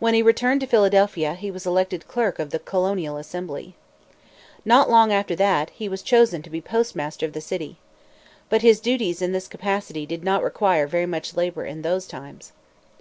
[0.00, 3.76] When he returned to Philadelphia, he was elected clerk of the colonial assembly.
[4.64, 7.76] Not long after that, he was chosen to be postmaster of the city.
[8.48, 12.50] But his duties in this capacity did not require very much labor in those times.